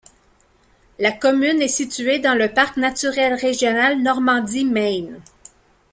La 0.97 1.11
commune 1.11 1.61
est 1.61 1.67
située 1.67 2.17
dans 2.17 2.33
le 2.33 2.51
parc 2.51 2.75
naturel 2.77 3.35
régional 3.35 4.01
Normandie-Maine. 4.01 5.21